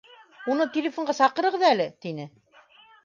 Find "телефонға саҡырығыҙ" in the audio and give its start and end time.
0.77-1.67